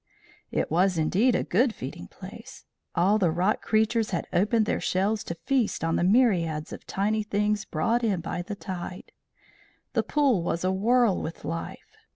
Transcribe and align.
It 0.51 0.71
was 0.71 0.97
indeed 0.97 1.35
a 1.35 1.43
good 1.43 1.75
feeding 1.75 2.07
place. 2.07 2.65
All 2.95 3.19
the 3.19 3.29
rock 3.29 3.61
creatures 3.61 4.09
had 4.09 4.27
opened 4.33 4.65
their 4.65 4.81
shells 4.81 5.23
to 5.25 5.35
feast 5.45 5.83
on 5.83 5.95
the 5.95 6.03
myriads 6.03 6.73
of 6.73 6.87
tiny 6.87 7.21
things 7.21 7.65
brought 7.65 8.03
in 8.03 8.19
by 8.19 8.41
the 8.41 8.55
tide. 8.55 9.11
The 9.93 10.01
pool 10.01 10.41
was 10.41 10.65
awhirl 10.65 11.21
with 11.21 11.45
life. 11.45 11.95